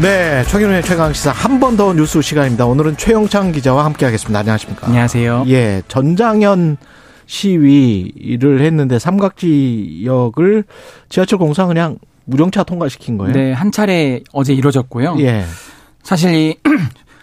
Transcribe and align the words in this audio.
네, 0.00 0.44
최경련의 0.44 0.82
최강 0.84 1.12
시사 1.12 1.32
한 1.32 1.58
번 1.58 1.76
더 1.76 1.92
뉴스 1.92 2.22
시간입니다. 2.22 2.66
오늘은 2.66 2.96
최영창 2.96 3.50
기자와 3.52 3.84
함께하겠습니다. 3.86 4.38
안녕하십니까? 4.38 4.86
안녕하세요. 4.86 5.44
예, 5.48 5.82
전장현 5.88 6.76
시위를 7.26 8.60
했는데 8.60 8.98
삼각지역을 8.98 10.64
지하철 11.08 11.38
공사 11.38 11.66
그냥 11.66 11.98
무정차 12.26 12.62
통과시킨 12.62 13.18
거예요? 13.18 13.32
네, 13.34 13.52
한 13.52 13.72
차례 13.72 14.20
어제 14.32 14.54
이루어졌고요. 14.54 15.16
예. 15.20 15.44
사실 16.04 16.32
이 16.34 16.56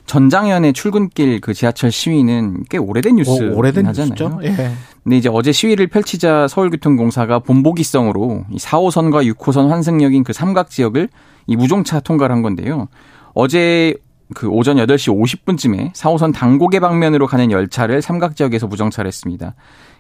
전장현의 0.06 0.74
출근길 0.74 1.42
그 1.42 1.54
지하철 1.54 1.92
시위는 1.92 2.66
꽤 2.70 2.78
오래된 2.78 3.16
뉴스 3.16 3.52
오, 3.52 3.58
오래된 3.58 3.86
하잖아요. 3.88 4.10
뉴스죠. 4.10 4.40
예. 4.44 4.72
근데 5.04 5.18
이제 5.18 5.30
어제 5.32 5.52
시위를 5.52 5.88
펼치자 5.88 6.48
서울교통공사가 6.48 7.40
본보기성으로 7.40 8.46
이 8.52 8.58
4호선과 8.58 9.32
6호선 9.34 9.70
환승역인 9.70 10.24
그 10.24 10.34
삼각 10.34 10.70
지역을 10.70 11.10
이 11.48 11.56
무종차 11.56 12.00
통과를 12.00 12.36
한 12.36 12.42
건데요. 12.42 12.88
어제 13.34 13.96
그 14.34 14.48
오전 14.48 14.78
8시 14.78 15.14
50분쯤에 15.14 15.94
4호선 15.94 16.34
당고개 16.34 16.80
방면으로 16.80 17.28
가는 17.28 17.52
열차를 17.52 18.02
삼각 18.02 18.36
지역에서 18.36 18.68
무정차를 18.68 19.08
했습니다. 19.08 19.54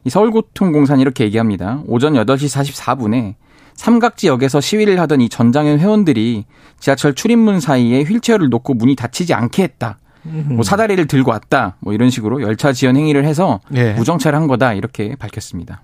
이 0.04 0.10
서울교통공사는 0.10 1.00
이렇게 1.02 1.24
얘기합니다. 1.26 1.82
오전 1.88 2.14
8시 2.14 2.64
44분에 2.64 3.36
삼각지역에서 3.76 4.62
시위를 4.62 5.00
하던 5.02 5.22
이 5.22 5.30
전장현 5.30 5.80
회원들이 5.80 6.46
지하철 6.80 7.14
출입문 7.14 7.60
사이에 7.60 8.04
휠체어를 8.04 8.50
놓고 8.50 8.74
문이 8.74 8.96
닫히지 8.96 9.34
않게 9.34 9.64
했다. 9.64 10.00
뭐 10.24 10.64
사다리를 10.64 11.06
들고 11.06 11.32
왔다. 11.32 11.76
뭐 11.80 11.94
이런 11.94 12.10
식으로 12.10 12.42
열차 12.42 12.74
지연 12.74 12.96
행위를 12.96 13.26
해서 13.26 13.60
예. 13.76 13.94
무정차를 13.94 14.38
한 14.38 14.48
거다. 14.48 14.74
이렇게 14.74 15.16
밝혔습니다. 15.16 15.84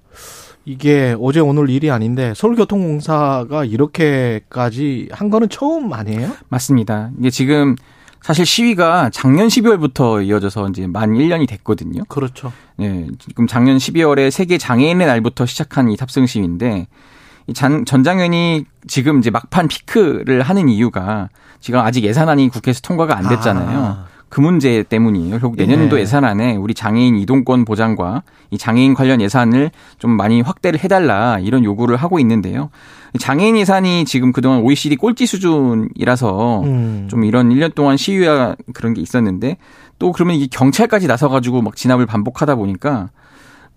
이게 0.66 1.16
어제 1.20 1.40
오늘 1.40 1.70
일이 1.70 1.92
아닌데 1.92 2.34
서울교통공사가 2.36 3.66
이렇게까지 3.66 5.10
한 5.12 5.30
거는 5.30 5.50
처음 5.50 5.94
아니에요? 5.94 6.32
맞습니다. 6.50 7.12
이게 7.20 7.30
지금 7.30 7.76
사실 8.22 8.46
시위가 8.46 9.10
작년 9.12 9.48
12월부터 9.48 10.26
이어져서 10.28 10.70
이제 10.70 10.86
만 10.86 11.14
1년이 11.14 11.48
됐거든요. 11.48 12.04
그렇죠. 12.08 12.54
네, 12.78 13.08
지금 13.18 13.48
작년 13.48 13.78
12월에 13.78 14.30
세계 14.30 14.60
장애인의 14.60 15.08
날부터 15.08 15.48
시작한 15.48 15.90
이 15.90 15.98
탑승 15.98 16.28
시위인데 16.28 16.82
이 16.82 16.86
전, 17.54 17.86
전장현이 17.86 18.66
지금 18.88 19.20
이제 19.20 19.30
막판 19.30 19.68
피크를 19.68 20.42
하는 20.42 20.70
이유가 20.70 21.30
지금 21.60 21.80
아직 21.80 22.04
예산안이 22.04 22.50
국회에서 22.50 22.82
통과가 22.82 23.18
안 23.18 23.28
됐잖아요. 23.28 23.80
아. 23.80 24.12
그 24.32 24.40
문제 24.40 24.82
때문이에요. 24.84 25.40
결국 25.40 25.58
내년도 25.58 25.98
예. 25.98 26.04
예산안에 26.04 26.56
우리 26.56 26.74
장애인 26.74 27.18
이동권 27.18 27.66
보장과 27.66 28.24
이 28.50 28.58
장애인 28.58 28.94
관련 28.94 29.20
예산을 29.20 29.72
좀 30.00 30.12
많이 30.12 30.40
확대를 30.40 30.82
해달라 30.82 31.38
이런 31.40 31.66
요구를 31.66 31.98
하고 31.98 32.18
있는데요. 32.18 32.70
장애인 33.20 33.58
예산이 33.58 34.06
지금 34.06 34.32
그동안 34.32 34.62
OECD 34.62 34.96
꼴찌 34.96 35.26
수준이라서 35.26 36.62
음. 36.62 37.08
좀 37.10 37.26
이런 37.26 37.50
1년 37.50 37.76
동안 37.76 37.98
시위와 37.98 38.56
그런 38.74 38.94
게 38.94 39.02
있었는데 39.02 39.58
또 40.00 40.14
그러면 40.14 40.38
이게 40.38 40.48
경찰까지 40.50 41.08
나서가지고 41.08 41.62
막 41.62 41.76
진압을 41.76 42.06
반복하다 42.06 42.56
보니까 42.56 43.10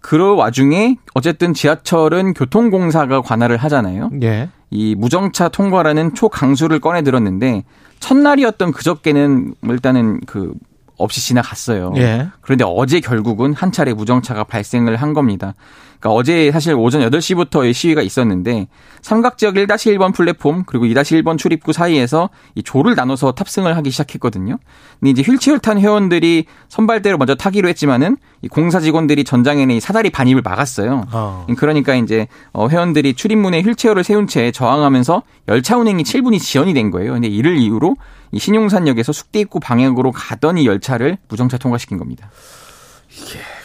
그 0.05 0.37
와중에 0.37 0.99
어쨌든 1.15 1.55
지하철은 1.55 2.35
교통공사가 2.35 3.23
관할을 3.23 3.57
하잖아요. 3.57 4.11
예. 4.23 4.51
이 4.69 4.95
무정차 4.95 5.49
통과라는 5.49 6.15
초강수를 6.15 6.79
꺼내 6.81 7.01
들었는데 7.01 7.65
첫날이었던 8.01 8.73
그저께는 8.73 9.55
뭐 9.63 9.73
일단은 9.73 10.21
그 10.27 10.53
없이 10.99 11.23
지나갔어요. 11.23 11.95
예. 11.97 12.29
그런데 12.43 12.67
어제 12.69 13.01
결국은 13.01 13.55
한 13.55 13.73
차례 13.73 13.95
무정차가 13.95 14.45
발생을 14.45 14.97
한 14.97 15.15
겁니다. 15.15 15.55
그러니까 16.05 16.11
어제 16.11 16.53
사실 16.53 16.75
오전 16.75 17.01
8시부터 17.01 17.73
시위가 17.73 18.03
있었는데 18.03 18.69
삼각 19.01 19.39
지역 19.39 19.55
1-1번 19.55 20.13
플랫폼 20.15 20.65
그리고 20.67 20.85
2-1번 20.85 21.39
출입구 21.39 21.73
사이에서 21.73 22.29
이 22.55 22.63
조를 22.63 22.95
나눠서 22.95 23.33
탑승을 23.33 23.75
하기 23.79 23.91
시작했거든요. 23.91 24.59
근데 25.01 25.11
이제 25.11 25.23
휠체어를 25.23 25.61
탄 25.61 25.81
회원들이 25.81 26.45
선발대로 26.69 27.17
먼저 27.17 27.35
타기로 27.35 27.69
했지만은 27.69 28.19
이 28.43 28.49
공사 28.49 28.81
직원들이 28.81 29.25
전장에는 29.25 29.75
이 29.75 29.81
사다리 29.81 30.11
반입을 30.11 30.43
막았어요. 30.43 31.07
어. 31.11 31.47
그러니까 31.57 31.95
이제 31.95 32.29
어, 32.53 32.69
회원들이 32.69 33.15
출입문에 33.15 33.63
휠체어를 33.63 34.05
세운 34.05 34.27
채 34.27 34.53
저항하면서 34.53 35.23
열차 35.49 35.79
운행이 35.79 36.03
7분이 36.03 36.39
지연이 36.39 36.75
된 36.75 36.91
거예요. 36.91 37.15
근데 37.15 37.29
이를 37.29 37.57
이유로 37.57 37.97
이 38.33 38.39
신용산역에서 38.39 39.13
숙대 39.13 39.41
입구 39.41 39.59
방향으로 39.59 40.13
가던 40.13 40.59
이 40.59 40.67
열차를 40.67 41.17
무정차 41.29 41.57
통과시킨 41.57 41.97
겁니다. 41.97 42.29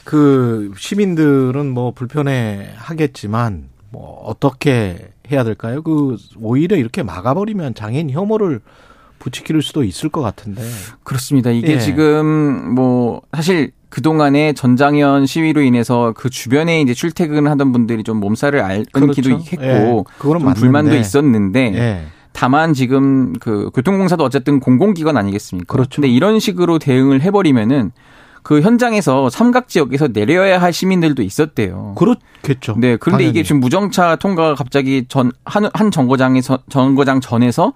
그 0.03 0.71
시민들은 0.77 1.71
뭐 1.71 1.91
불편해 1.91 2.69
하겠지만 2.75 3.69
뭐 3.91 4.23
어떻게 4.25 5.11
해야 5.31 5.43
될까요? 5.43 5.81
그 5.81 6.17
오히려 6.39 6.75
이렇게 6.77 7.03
막아버리면 7.03 7.75
장애인 7.75 8.09
혐오를 8.09 8.61
부추길 9.19 9.61
수도 9.61 9.83
있을 9.83 10.09
것 10.09 10.21
같은데. 10.21 10.61
그렇습니다. 11.03 11.51
이게 11.51 11.73
예. 11.73 11.79
지금 11.79 12.73
뭐 12.73 13.21
사실 13.33 13.71
그동안에 13.89 14.53
전장현 14.53 15.25
시위로 15.25 15.61
인해서 15.61 16.13
그 16.15 16.29
주변에 16.29 16.81
이제 16.81 16.93
출퇴근을 16.93 17.49
하던 17.51 17.71
분들이 17.71 18.03
좀 18.03 18.17
몸살을 18.17 18.61
앓기도 18.61 19.07
그렇죠. 19.07 19.31
했고 19.31 19.63
예. 19.63 20.03
그거는 20.19 20.39
좀 20.39 20.45
맞는데. 20.45 20.59
불만도 20.59 20.95
있었는데 20.95 21.73
예. 21.75 22.05
다만 22.31 22.73
지금 22.73 23.33
그 23.33 23.69
교통공사도 23.73 24.23
어쨌든 24.23 24.59
공공기관 24.59 25.17
아니겠습니까? 25.17 25.71
그렇죠. 25.71 26.01
근데 26.01 26.07
이런 26.07 26.39
식으로 26.39 26.79
대응을 26.79 27.21
해버리면은 27.21 27.91
그 28.43 28.61
현장에서 28.61 29.29
삼각 29.29 29.67
지역에서 29.67 30.07
내려야 30.09 30.61
할 30.61 30.71
시민들도 30.73 31.21
있었대요. 31.23 31.95
그렇겠죠. 31.97 32.75
네, 32.77 32.97
그런데 32.97 33.23
당연히. 33.23 33.29
이게 33.29 33.43
지금 33.43 33.59
무정차 33.59 34.15
통과가 34.17 34.55
갑자기 34.55 35.05
전, 35.07 35.31
한, 35.45 35.69
한 35.73 35.91
정거장에서, 35.91 36.59
정거장 36.69 37.21
전에서 37.21 37.73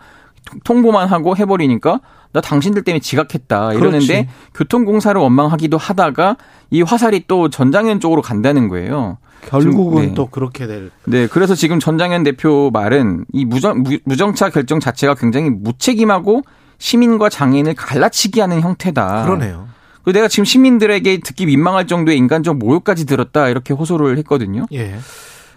통보만 0.63 1.07
하고 1.07 1.35
해버리니까 1.37 1.99
나 2.33 2.41
당신들 2.41 2.83
때문에 2.83 2.99
지각했다 2.99 3.73
이러는데 3.73 4.07
그렇지. 4.23 4.27
교통공사를 4.55 5.19
원망하기도 5.21 5.77
하다가 5.77 6.37
이 6.71 6.81
화살이 6.81 7.25
또 7.27 7.49
전장현 7.49 7.99
쪽으로 7.99 8.21
간다는 8.21 8.67
거예요. 8.69 9.17
결국은 9.47 10.01
지금, 10.01 10.07
네. 10.09 10.13
또 10.15 10.27
그렇게 10.27 10.65
될. 10.67 10.89
네, 11.05 11.27
그래서 11.27 11.53
지금 11.53 11.79
전장현 11.79 12.23
대표 12.23 12.71
말은 12.73 13.25
이 13.33 13.45
무정, 13.45 13.83
무- 13.83 13.99
무정차 14.05 14.49
결정 14.49 14.79
자체가 14.79 15.15
굉장히 15.15 15.49
무책임하고 15.49 16.41
시민과 16.79 17.29
장애인을 17.29 17.75
갈라치기 17.75 18.39
하는 18.39 18.61
형태다. 18.61 19.25
그러네요. 19.25 19.67
그 20.03 20.11
내가 20.11 20.27
지금 20.27 20.45
시민들에게 20.45 21.19
듣기 21.19 21.45
민망할 21.45 21.87
정도의 21.87 22.17
인간적 22.17 22.57
모욕까지 22.57 23.05
들었다 23.05 23.49
이렇게 23.49 23.73
호소를 23.73 24.17
했거든요. 24.19 24.65
예. 24.73 24.97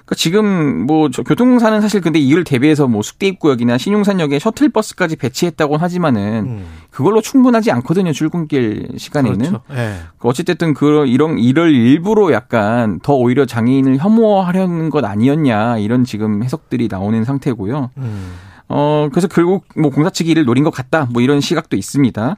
그러니까 0.06 0.14
지금 0.14 0.86
뭐저 0.86 1.24
교통공사는 1.24 1.80
사실 1.80 2.00
근데 2.00 2.20
이를 2.20 2.44
대비해서 2.44 2.86
뭐 2.86 3.02
숙대 3.02 3.26
입구역이나 3.26 3.76
신용산역에 3.76 4.38
셔틀버스까지 4.38 5.16
배치했다고 5.16 5.76
하지만은 5.76 6.44
음. 6.46 6.66
그걸로 6.90 7.20
충분하지 7.20 7.72
않거든요 7.72 8.12
출근길 8.12 8.90
시간에는. 8.96 9.38
그렇죠. 9.38 9.60
예. 9.72 9.96
어찌됐든 10.20 10.74
그 10.74 11.06
이런 11.06 11.40
이를 11.40 11.74
일부러 11.74 12.32
약간 12.32 13.00
더 13.02 13.14
오히려 13.14 13.46
장애인을 13.46 13.98
혐오하려는 13.98 14.90
것 14.90 15.04
아니었냐 15.04 15.78
이런 15.78 16.04
지금 16.04 16.44
해석들이 16.44 16.86
나오는 16.88 17.24
상태고요. 17.24 17.90
음. 17.96 18.32
어 18.68 19.08
그래서 19.10 19.26
결국 19.26 19.64
뭐 19.76 19.90
공사 19.90 20.10
측이 20.10 20.30
이를 20.30 20.44
노린 20.44 20.62
것 20.62 20.70
같다 20.70 21.08
뭐 21.12 21.20
이런 21.20 21.40
시각도 21.40 21.76
있습니다. 21.76 22.36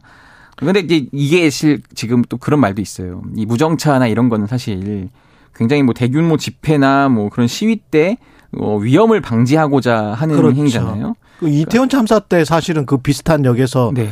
근데 0.66 0.81
이제 0.81 1.06
이게 1.12 1.50
실 1.50 1.82
지금 1.94 2.22
또 2.28 2.37
그런 2.37 2.60
말도 2.60 2.82
있어요. 2.82 3.22
이 3.37 3.46
무정차나 3.46 4.06
이런 4.08 4.28
거는 4.28 4.46
사실 4.46 5.08
굉장히 5.55 5.82
뭐 5.82 5.94
대규모 5.94 6.37
집회나 6.37 7.08
뭐 7.08 7.28
그런 7.28 7.46
시위 7.46 7.76
때 7.76 8.19
어, 8.56 8.76
위험을 8.76 9.20
방지하고자 9.20 10.12
하는 10.12 10.37
그렇죠. 10.37 10.56
행위잖아요. 10.56 11.14
그 11.40 11.49
이태원 11.49 11.88
참사 11.88 12.19
때 12.19 12.44
사실은 12.44 12.87
그 12.87 12.99
비슷한 12.99 13.44
역에서 13.44 13.93
네. 13.94 14.10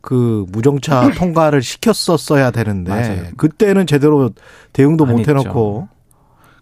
그 0.00 0.46
무정차 0.50 1.12
통과를 1.16 1.62
시켰었어야 1.62 2.50
되는데 2.50 2.90
맞아요. 2.90 3.22
그때는 3.36 3.86
제대로 3.86 4.30
대응도 4.72 5.04
안못 5.04 5.20
했죠. 5.20 5.30
해놓고 5.30 5.88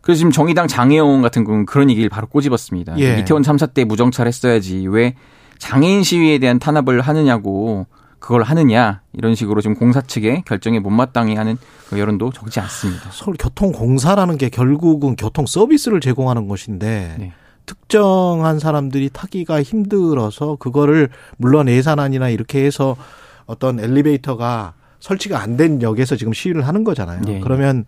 그래서 0.01 0.19
지금 0.19 0.33
정의당 0.33 0.67
장혜영 0.67 1.23
같은 1.23 1.45
경우는 1.45 1.67
그런 1.67 1.91
얘기를 1.91 2.09
바로 2.09 2.27
꼬집었습니다. 2.27 2.99
예. 2.99 3.19
이태원 3.19 3.43
참사 3.43 3.67
때 3.67 3.85
무정차를 3.85 4.29
했어야지 4.29 4.87
왜 4.89 5.15
장애인 5.59 6.03
시위에 6.03 6.39
대한 6.39 6.59
탄압을 6.59 7.03
하느냐고 7.03 7.87
그걸 8.21 8.43
하느냐 8.43 9.01
이런 9.13 9.35
식으로 9.35 9.61
지금 9.61 9.75
공사 9.77 10.01
측의 10.01 10.45
결정에 10.47 10.79
못마땅해 10.79 11.35
하는 11.35 11.57
그 11.89 11.99
여론도 11.99 12.33
적지 12.33 12.61
않습니다. 12.61 13.11
서울 13.11 13.37
교통공사라는 13.39 14.39
게 14.39 14.49
결국은 14.51 15.17
교통 15.17 15.47
서비스를 15.47 16.01
제공하는 16.01 16.47
곳인데 16.47 17.17
네. 17.19 17.33
특정한 17.67 18.59
사람들이 18.59 19.11
타기가 19.13 19.63
힘들어서 19.63 20.57
그거를 20.57 21.09
물론 21.39 21.69
예산안이나 21.69 22.29
이렇게 22.29 22.65
해서 22.65 22.97
어떤 23.47 23.81
엘리베이터가 23.81 24.75
설치가 25.01 25.41
안 25.41 25.57
된 25.57 25.81
역에서 25.83 26.15
지금 26.17 26.33
시위를 26.33 26.69
하는 26.69 26.85
거잖아요. 26.85 27.23
예, 27.29 27.35
예. 27.35 27.41
그러면 27.41 27.85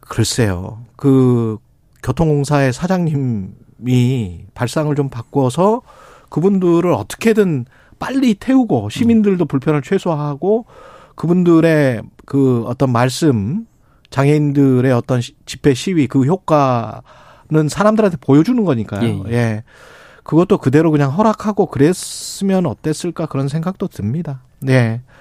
글쎄요. 0.00 0.84
그 0.96 1.58
교통공사의 2.02 2.72
사장님이 2.72 4.46
발상을 4.54 4.94
좀 4.94 5.08
바꿔서 5.08 5.82
그분들을 6.30 6.92
어떻게든 6.92 7.66
빨리 8.02 8.34
태우고 8.34 8.88
시민들도 8.90 9.44
불편을 9.44 9.82
최소화하고 9.82 10.66
그분들의 11.14 12.02
그 12.26 12.64
어떤 12.66 12.90
말씀 12.90 13.66
장애인들의 14.10 14.90
어떤 14.92 15.20
시- 15.20 15.34
집회 15.46 15.72
시위 15.74 16.06
그 16.08 16.24
효과는 16.24 17.68
사람들한테 17.68 18.16
보여주는 18.20 18.62
거니까요. 18.64 19.02
예, 19.04 19.22
예. 19.28 19.32
예. 19.32 19.62
그것도 20.24 20.58
그대로 20.58 20.90
그냥 20.90 21.10
허락하고 21.10 21.66
그랬으면 21.66 22.66
어땠을까 22.66 23.26
그런 23.26 23.48
생각도 23.48 23.88
듭니다. 23.88 24.40
네. 24.60 25.00
그 25.06 25.12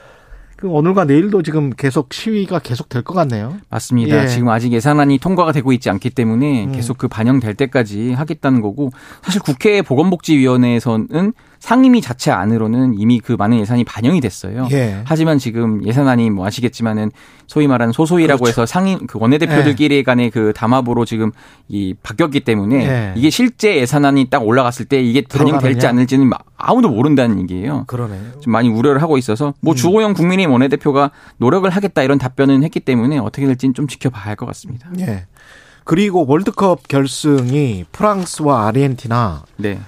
오늘과 0.64 1.06
내일도 1.06 1.42
지금 1.44 1.72
계속 1.72 2.14
시위가 2.14 2.60
계속 2.60 2.88
될 2.90 3.02
것 3.04 3.14
같네요. 3.14 3.58
맞습니다. 3.70 4.24
예. 4.24 4.28
지금 4.28 4.50
아직 4.50 4.72
예산안이 4.72 5.18
통과가 5.18 5.52
되고 5.52 5.72
있지 5.74 5.90
않기 5.90 6.12
때문에 6.12 6.66
음. 6.66 6.72
계속 6.72 6.98
그 6.98 7.08
반영될 7.08 7.56
때까지 7.56 8.14
하겠다는 8.14 8.62
거고 8.62 8.92
사실 9.24 9.42
국회 9.42 9.82
보건복지위원회에서는 9.82 11.34
상임위 11.60 12.02
자체 12.02 12.32
안으로는 12.32 12.96
이미 12.98 13.20
그 13.20 13.34
많은 13.34 13.60
예산이 13.60 13.84
반영이 13.84 14.20
됐어요. 14.20 14.68
예. 14.72 15.02
하지만 15.06 15.38
지금 15.38 15.86
예산안이 15.86 16.32
뭐 16.32 16.46
아시겠지만은 16.48 17.12
소위 17.46 17.68
말하는 17.68 17.92
소소위라고 17.94 18.44
그렇죠. 18.46 18.62
해서 18.62 18.66
상임 18.66 19.06
그 19.06 19.20
원내대표들끼리 19.22 20.04
간의 20.04 20.32
그 20.32 20.54
담합으로 20.56 21.06
지금 21.06 21.32
이 21.68 21.94
바뀌었기 22.02 22.40
때문에 22.42 22.86
예. 22.88 23.14
이게 23.16 23.30
실제 23.30 23.76
예산안이 23.78 24.26
딱 24.32 24.46
올라갔을 24.46 24.86
때 24.86 25.02
이게 25.02 25.22
반영될지? 25.22 25.86
않을지는 25.86 26.28
마- 26.28 26.38
아무도 26.64 26.90
모른다는 26.90 27.40
얘기예요. 27.42 27.84
그러네요. 27.88 28.40
좀 28.42 28.54
많이 28.54 28.70
우려를 28.70 29.02
하고 29.02 29.18
있어서 29.18 29.48
음. 29.50 29.54
뭐 29.62 29.76
주호영 29.76 30.14
국민의힘 30.14 30.52
원내대표가 30.52 31.12
노력을 31.38 31.70
하겠다 31.70 32.04
이런 32.04 32.18
답변은 32.18 32.64
했기 32.64 32.80
때문에 32.80 33.18
어떻게 33.18 33.46
될지는 33.48 33.74
좀 33.74 33.88
지켜봐야 33.88 34.24
할 34.24 34.36
것 34.36 34.46
같습니다. 34.48 34.90
예. 35.00 35.26
그리고 35.84 36.26
월드컵 36.28 36.88
결승이 36.88 37.86
프랑스와 37.92 38.68
아르헨티나 38.68 39.44
네. 39.58 39.80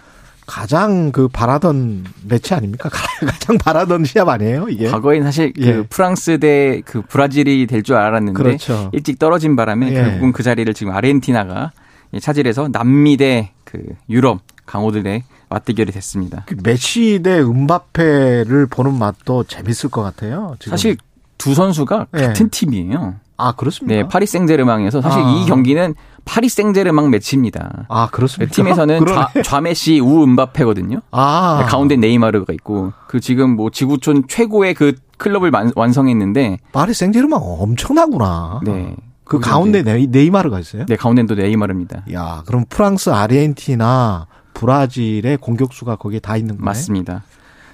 가장 0.46 1.12
그 1.14 1.28
바라던 1.30 2.04
매치 2.28 2.54
아닙니까? 2.54 2.90
가장 3.26 3.58
바라던 3.58 4.04
시합 4.04 4.28
아니에요, 4.28 4.68
이게? 4.70 4.90
과거엔 4.90 5.24
사실 5.24 5.54
예. 5.60 5.74
그 5.74 5.86
프랑스 5.90 6.38
대 6.40 6.82
그 6.86 7.02
브라질이 7.02 7.66
될 7.68 7.82
줄 7.84 7.96
알았는데 7.96 8.34
그렇죠. 8.44 8.90
일찍 8.94 9.20
떨어진 9.20 9.56
바람에 9.56 9.90
예. 9.92 9.94
결국은 9.94 10.34
그 10.34 10.44
자리를 10.44 10.72
지금 10.74 10.94
아르헨티나가 10.94 11.72
차지해서 12.20 12.70
남미 12.72 13.18
대 13.18 13.52
그 13.64 13.80
유럽 14.10 14.42
강호들의 14.66 15.24
맞대결이 15.50 15.92
됐습니다. 15.92 16.44
그 16.48 16.56
메시 16.64 17.22
대 17.24 17.40
음바페를 17.42 18.68
보는 18.68 18.98
맛도 18.98 19.44
재밌을 19.44 19.90
것 19.90 20.02
같아요. 20.02 20.56
지금. 20.60 20.72
사실 20.72 20.98
두 21.38 21.54
선수가 21.54 22.08
예. 22.16 22.28
같은 22.28 22.50
팀이에요. 22.50 23.16
아 23.36 23.52
그렇습니까? 23.54 23.96
네, 24.02 24.08
파리 24.08 24.26
생제르맹에서 24.26 25.02
사실 25.02 25.22
아. 25.22 25.30
이 25.32 25.46
경기는 25.46 25.96
파리 26.24 26.48
생제르맹 26.50 27.10
매치입니다. 27.10 27.86
아 27.90 28.08
그렇습니까? 28.12 28.50
그 28.50 28.56
팀에서는. 28.56 29.06
좌, 29.06 29.30
좌메시 29.44 30.00
우 30.00 30.24
음바페거든요. 30.24 31.02
아 31.12 31.60
네, 31.62 31.66
가운데 31.70 31.96
네이마르가 31.98 32.54
있고 32.54 32.94
그 33.08 33.20
지금 33.20 33.56
뭐 33.56 33.70
지구촌 33.70 34.24
최고의 34.28 34.74
그 34.76 34.94
클럽을 35.18 35.52
만- 35.52 35.72
완성했는데 35.76 36.60
파리 36.72 36.94
생제르맹 36.94 37.38
엄청나구나. 37.42 38.62
네. 38.64 38.96
그 39.26 39.40
가운데 39.40 39.84
네이, 39.84 40.08
네이마르가 40.08 40.60
있어요? 40.60 40.86
네, 40.86 40.96
가운데는 40.96 41.28
또 41.28 41.36
네이마르입니다. 41.36 42.04
야 42.14 42.44
그럼 42.46 42.66
프랑스, 42.70 43.10
아르헨티나, 43.10 44.28
브라질의 44.64 45.38
공격수가 45.38 45.96
거기에 45.98 46.20
다 46.20 46.38
있는 46.38 46.56
거네. 46.56 46.66
맞습니다. 46.66 47.24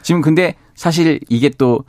지금 0.01 0.21
근데 0.21 0.55
사실 0.75 1.19
이게 1.29 1.49
또 1.57 1.83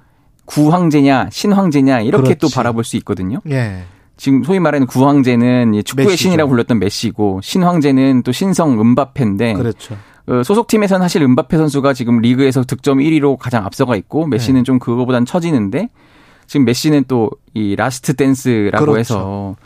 구황제냐 0.47 1.29
신황제냐 1.31 2.01
이렇게 2.01 2.35
또 2.35 2.41
그렇지. 2.49 2.55
바라볼 2.55 2.85
수 2.85 2.97
있거든요. 2.99 3.39
예. 3.51 3.85
지금 4.17 4.43
소위 4.45 4.59
말하는 4.59 4.87
구황제는 4.87 5.75
이 5.75 5.83
축구의 5.83 6.09
메시죠. 6.09 6.23
신이라고 6.29 6.51
불렸던 6.51 6.79
메시고 6.79 7.41
신황제는 7.43 8.23
또 8.23 8.33
신성 8.33 8.81
음바페인데 8.81 9.55
그렇죠. 9.55 9.97
어, 10.27 10.43
소속팀에서는 10.43 11.03
사실 11.03 11.23
음바페 11.23 11.57
선수가 11.57 11.95
지금 11.95 12.21
리그에서 12.21 12.63
득점 12.65 12.99
1위로 12.99 13.37
가장 13.39 13.65
앞서가 13.65 13.97
있고 13.97 14.25
네. 14.25 14.37
메시는 14.37 14.65
좀 14.65 14.79
그거보단 14.79 15.25
처지는데 15.25 15.89
지금 16.47 16.65
메시는 16.67 17.05
또 17.09 17.31
이 17.55 17.75
last 17.77 18.15
dance라고 18.15 18.85
그렇죠. 18.85 18.99
해서 18.99 19.57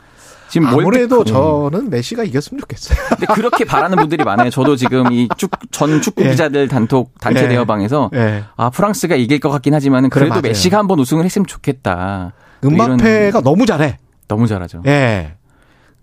지금 0.55 0.67
아무래도 0.69 1.17
월드컵- 1.17 1.65
음. 1.67 1.71
저는 1.71 1.89
메시가 1.89 2.23
이겼으면 2.23 2.61
좋겠어요. 2.61 2.97
근데 3.19 3.25
그렇게 3.33 3.65
바라는 3.65 3.97
분들이 3.97 4.23
많아요. 4.23 4.49
저도 4.49 4.75
지금 4.77 5.11
이 5.11 5.27
축 5.37 5.51
전 5.71 6.01
축구 6.01 6.23
예. 6.23 6.29
기자들 6.31 6.67
단톡 6.69 7.11
단체 7.19 7.43
예. 7.43 7.47
대화방에서 7.49 8.09
예. 8.13 8.45
아 8.55 8.69
프랑스가 8.69 9.15
이길 9.15 9.39
것 9.41 9.49
같긴 9.49 9.73
하지만은 9.73 10.09
그래, 10.09 10.21
그래도 10.21 10.35
맞아요. 10.35 10.41
메시가 10.43 10.77
한번 10.77 10.99
우승을 10.99 11.25
했으면 11.25 11.45
좋겠다. 11.45 12.31
또 12.61 12.69
음바페가 12.69 13.41
너무 13.41 13.65
잘해. 13.65 13.97
너무 14.29 14.47
잘하죠. 14.47 14.81
예. 14.87 15.33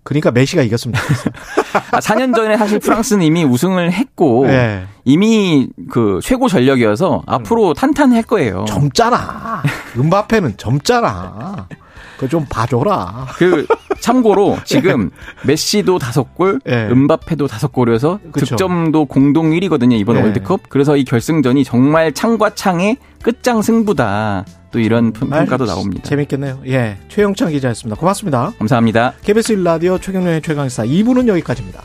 그러니까 0.03 0.31
메시가 0.31 0.61
이겼으면 0.63 0.95
좋겠어요. 0.99 1.33
아, 1.93 1.99
4년 1.99 2.35
전에 2.35 2.57
사실 2.57 2.77
프랑스는 2.79 3.23
이미 3.25 3.43
우승을 3.45 3.91
했고 3.93 4.45
예. 4.49 4.83
이미 5.05 5.69
그 5.89 6.19
최고 6.21 6.47
전력이어서 6.49 7.23
앞으로 7.25 7.73
탄탄할 7.73 8.21
거예요. 8.23 8.65
젊잖아. 8.67 9.63
음바페는 9.97 10.57
젊잖아. 10.57 11.67
그거 12.17 12.27
좀 12.27 12.45
봐줘라. 12.49 13.27
그 13.37 13.65
참고로 14.03 14.57
지금 14.65 15.09
메시도 15.45 15.97
다섯 15.97 16.35
골, 16.35 16.59
예. 16.67 16.87
음바페도 16.91 17.47
다섯 17.47 17.71
골이어서 17.71 18.19
그쵸. 18.33 18.45
득점도 18.57 19.05
공동 19.05 19.51
1위거든요 19.51 19.93
이번 19.93 20.17
예. 20.17 20.21
월드컵. 20.21 20.63
그래서 20.67 20.97
이 20.97 21.05
결승전이 21.05 21.63
정말 21.63 22.11
창과 22.11 22.53
창의 22.55 22.97
끝장 23.23 23.61
승부다. 23.61 24.45
또 24.71 24.79
이런 24.79 25.13
평- 25.13 25.29
평가도 25.29 25.65
나옵니다. 25.65 26.03
재밌겠네요. 26.03 26.59
예. 26.67 26.97
최영창 27.07 27.49
기자였습니다. 27.51 27.97
고맙습니다. 27.97 28.51
감사합니다. 28.59 29.13
KBS 29.23 29.55
1라디오 29.55 30.01
최경련의 30.01 30.41
최강시사 30.41 30.83
2부는 30.85 31.27
여기까지입니다. 31.29 31.81